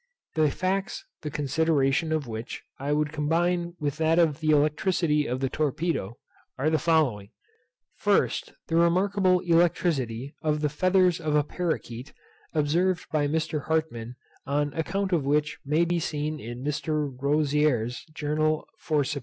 [0.33, 5.41] The facts, the consideration of which I would combine with that of the electricity of
[5.41, 6.17] the torpedo,
[6.57, 7.29] are the following.
[7.97, 12.13] First, The remarkable electricity of the feathers of a paroquet,
[12.51, 13.65] observed by Mr.
[13.65, 14.15] Hartmann,
[14.47, 17.15] an account of which may be seen in Mr.
[17.21, 19.19] Rozier's Journal for Sept.